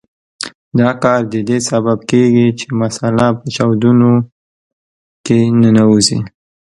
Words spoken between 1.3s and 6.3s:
د دې سبب کیږي چې مساله په چاودونو کې ننوځي.